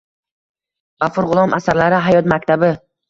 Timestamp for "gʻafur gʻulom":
1.03-1.53